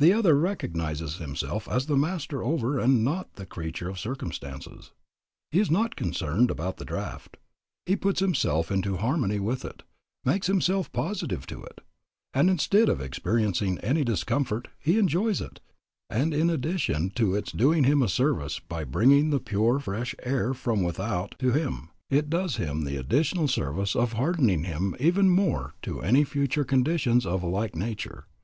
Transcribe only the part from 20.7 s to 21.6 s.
without to